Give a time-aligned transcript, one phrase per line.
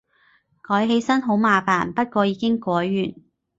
[0.67, 3.13] 改起身好麻煩，不過已經改完